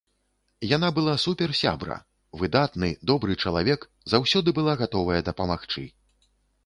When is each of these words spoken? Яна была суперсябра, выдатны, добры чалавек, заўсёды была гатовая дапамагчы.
Яна 0.75 0.87
была 0.95 1.13
суперсябра, 1.23 1.97
выдатны, 2.43 2.89
добры 3.13 3.37
чалавек, 3.47 3.85
заўсёды 4.15 4.49
была 4.59 4.73
гатовая 4.81 5.21
дапамагчы. 5.33 5.89